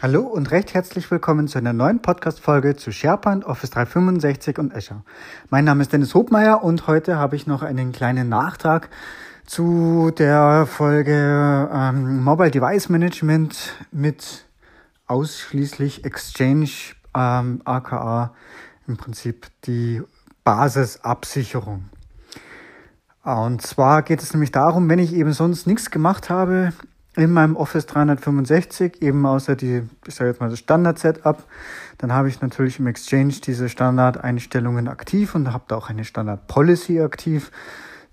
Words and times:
Hallo 0.00 0.20
und 0.20 0.52
recht 0.52 0.74
herzlich 0.74 1.10
willkommen 1.10 1.48
zu 1.48 1.58
einer 1.58 1.72
neuen 1.72 2.00
Podcast-Folge 2.00 2.76
zu 2.76 2.92
SharePoint, 2.92 3.44
Office 3.44 3.70
365 3.70 4.56
und 4.60 4.72
Azure. 4.72 5.02
Mein 5.50 5.64
Name 5.64 5.82
ist 5.82 5.92
Dennis 5.92 6.14
Hobmeier 6.14 6.62
und 6.62 6.86
heute 6.86 7.16
habe 7.16 7.34
ich 7.34 7.48
noch 7.48 7.62
einen 7.62 7.90
kleinen 7.90 8.28
Nachtrag 8.28 8.90
zu 9.44 10.12
der 10.16 10.66
Folge 10.66 11.68
ähm, 11.74 12.22
Mobile 12.22 12.52
Device 12.52 12.88
Management 12.90 13.74
mit 13.90 14.46
ausschließlich 15.08 16.04
Exchange, 16.04 16.70
ähm, 17.16 17.62
aka 17.64 18.32
im 18.86 18.98
Prinzip 18.98 19.48
die 19.64 20.00
Basisabsicherung. 20.44 21.86
Und 23.24 23.62
zwar 23.62 24.02
geht 24.02 24.22
es 24.22 24.32
nämlich 24.32 24.52
darum, 24.52 24.88
wenn 24.88 25.00
ich 25.00 25.12
eben 25.12 25.32
sonst 25.32 25.66
nichts 25.66 25.90
gemacht 25.90 26.30
habe, 26.30 26.72
in 27.16 27.32
meinem 27.32 27.56
Office 27.56 27.86
365, 27.86 29.02
eben 29.02 29.26
außer 29.26 29.56
die, 29.56 29.82
ich 30.06 30.14
sage 30.14 30.30
jetzt 30.30 30.40
mal 30.40 30.50
das 30.50 30.60
Standard-Setup. 30.60 31.44
Dann 31.98 32.12
habe 32.12 32.28
ich 32.28 32.40
natürlich 32.40 32.78
im 32.78 32.86
Exchange 32.86 33.34
diese 33.44 33.68
Standard-Einstellungen 33.68 34.88
aktiv 34.88 35.34
und 35.34 35.52
habe 35.52 35.64
da 35.68 35.76
auch 35.76 35.88
eine 35.88 36.04
Standard-Policy 36.04 37.00
aktiv, 37.00 37.50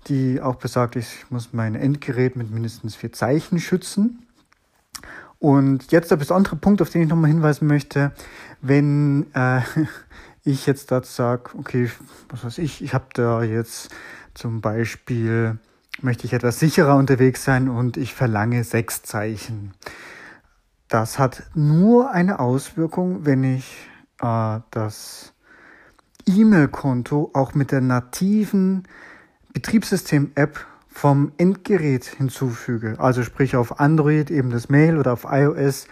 die 0.08 0.40
auch 0.40 0.56
besagt, 0.56 0.96
ich 0.96 1.26
muss 1.30 1.52
mein 1.52 1.74
Endgerät 1.74 2.36
mit 2.36 2.50
mindestens 2.50 2.96
vier 2.96 3.12
Zeichen 3.12 3.58
schützen. 3.60 4.26
Und 5.38 5.92
jetzt 5.92 6.10
der 6.10 6.16
besondere 6.16 6.56
Punkt, 6.56 6.80
auf 6.80 6.90
den 6.90 7.02
ich 7.02 7.08
nochmal 7.08 7.30
hinweisen 7.30 7.68
möchte, 7.68 8.12
wenn 8.62 9.26
äh, 9.34 9.60
ich 10.44 10.66
jetzt 10.66 10.90
dazu 10.90 11.12
sage, 11.12 11.50
okay, 11.58 11.90
was 12.28 12.44
weiß 12.44 12.58
ich, 12.58 12.82
ich 12.82 12.94
habe 12.94 13.06
da 13.14 13.42
jetzt 13.42 13.90
zum 14.34 14.60
Beispiel 14.60 15.58
möchte 16.02 16.26
ich 16.26 16.32
etwas 16.32 16.58
sicherer 16.58 16.96
unterwegs 16.96 17.44
sein 17.44 17.68
und 17.68 17.96
ich 17.96 18.14
verlange 18.14 18.64
sechs 18.64 19.02
Zeichen. 19.02 19.72
Das 20.88 21.18
hat 21.18 21.44
nur 21.54 22.10
eine 22.10 22.38
Auswirkung, 22.38 23.24
wenn 23.24 23.42
ich 23.42 23.76
äh, 24.20 24.60
das 24.70 25.32
E-Mail-Konto 26.26 27.30
auch 27.34 27.54
mit 27.54 27.72
der 27.72 27.80
nativen 27.80 28.84
Betriebssystem-App 29.52 30.64
vom 30.88 31.32
Endgerät 31.36 32.04
hinzufüge. 32.04 32.96
Also 32.98 33.22
sprich 33.22 33.56
auf 33.56 33.80
Android 33.80 34.30
eben 34.30 34.50
das 34.50 34.68
Mail 34.68 34.98
oder 34.98 35.12
auf 35.12 35.26
iOS 35.28 35.86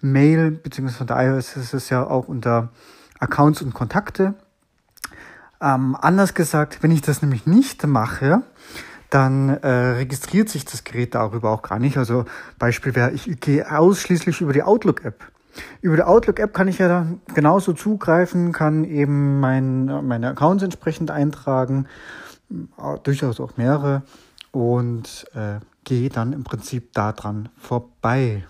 Mail, 0.00 0.50
beziehungsweise 0.50 0.98
von 0.98 1.06
der 1.06 1.16
iOS 1.26 1.56
ist 1.56 1.74
es 1.74 1.90
ja 1.90 2.06
auch 2.06 2.28
unter 2.28 2.70
Accounts 3.18 3.62
und 3.62 3.74
Kontakte. 3.74 4.34
Ähm, 5.60 5.96
anders 6.00 6.34
gesagt, 6.34 6.82
wenn 6.82 6.90
ich 6.90 7.02
das 7.02 7.22
nämlich 7.22 7.46
nicht 7.46 7.86
mache, 7.86 8.42
dann 9.16 9.48
äh, 9.48 9.68
registriert 9.68 10.50
sich 10.50 10.66
das 10.66 10.84
Gerät 10.84 11.14
darüber 11.14 11.50
auch 11.50 11.62
gar 11.62 11.78
nicht. 11.78 11.96
Also 11.96 12.26
Beispiel 12.58 12.94
wäre, 12.94 13.12
ich 13.12 13.40
gehe 13.40 13.66
ausschließlich 13.66 14.42
über 14.42 14.52
die 14.52 14.62
Outlook-App. 14.62 15.32
Über 15.80 15.96
die 15.96 16.02
Outlook-App 16.02 16.52
kann 16.52 16.68
ich 16.68 16.76
ja 16.76 16.88
dann 16.88 17.22
genauso 17.34 17.72
zugreifen, 17.72 18.52
kann 18.52 18.84
eben 18.84 19.40
mein, 19.40 19.86
meine 20.06 20.28
Accounts 20.28 20.62
entsprechend 20.62 21.10
eintragen, 21.10 21.86
äh, 22.50 22.98
durchaus 23.04 23.40
auch 23.40 23.56
mehrere, 23.56 24.02
und 24.52 25.24
äh, 25.32 25.60
gehe 25.84 26.10
dann 26.10 26.34
im 26.34 26.44
Prinzip 26.44 26.92
daran 26.92 27.48
vorbei. 27.56 28.44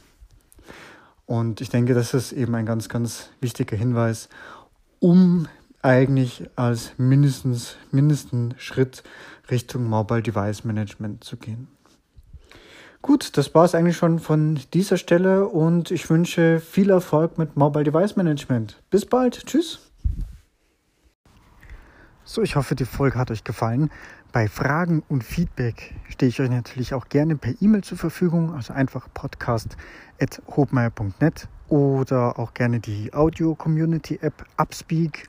Und 1.26 1.60
ich 1.60 1.68
denke, 1.68 1.94
das 1.94 2.12
ist 2.12 2.32
eben 2.32 2.56
ein 2.56 2.66
ganz, 2.66 2.88
ganz 2.88 3.30
wichtiger 3.40 3.76
Hinweis, 3.76 4.28
um 4.98 5.46
eigentlich 5.86 6.50
als 6.56 6.92
mindestens, 6.98 7.76
mindesten 7.92 8.56
Schritt 8.58 9.04
Richtung 9.50 9.84
Mobile 9.84 10.22
Device 10.22 10.64
Management 10.64 11.22
zu 11.22 11.36
gehen. 11.36 11.68
Gut, 13.02 13.36
das 13.36 13.54
war 13.54 13.64
es 13.64 13.76
eigentlich 13.76 13.96
schon 13.96 14.18
von 14.18 14.58
dieser 14.74 14.96
Stelle 14.96 15.46
und 15.46 15.92
ich 15.92 16.10
wünsche 16.10 16.58
viel 16.58 16.90
Erfolg 16.90 17.38
mit 17.38 17.56
Mobile 17.56 17.84
Device 17.84 18.16
Management. 18.16 18.82
Bis 18.90 19.06
bald. 19.06 19.46
Tschüss. 19.46 19.78
So, 22.24 22.42
ich 22.42 22.56
hoffe, 22.56 22.74
die 22.74 22.84
Folge 22.84 23.16
hat 23.16 23.30
euch 23.30 23.44
gefallen. 23.44 23.92
Bei 24.32 24.48
Fragen 24.48 25.04
und 25.08 25.22
Feedback 25.22 25.94
stehe 26.08 26.28
ich 26.28 26.40
euch 26.40 26.50
natürlich 26.50 26.94
auch 26.94 27.08
gerne 27.08 27.36
per 27.36 27.54
E-Mail 27.60 27.84
zur 27.84 27.96
Verfügung, 27.96 28.54
also 28.54 28.72
einfach 28.72 29.06
podcast.hobmeier.net 29.14 31.46
oder 31.68 32.38
auch 32.38 32.54
gerne 32.54 32.80
die 32.80 33.14
Audio-Community-App 33.14 34.44
Upspeak 34.56 35.28